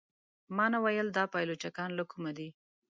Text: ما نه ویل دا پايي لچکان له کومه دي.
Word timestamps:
ما 0.55 0.65
نه 0.73 0.79
ویل 0.83 1.07
دا 1.17 1.23
پايي 1.31 1.45
لچکان 1.49 1.89
له 1.99 2.03
کومه 2.11 2.31
دي. 2.37 2.47